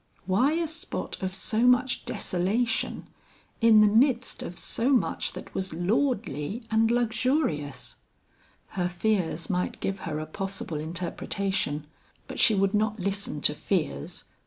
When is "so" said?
1.31-1.67, 4.57-4.89